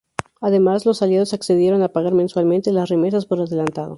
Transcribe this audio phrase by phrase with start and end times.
[0.39, 3.89] Además, los Aliados accedieron a pagar mensualmente las remesas por adelantado.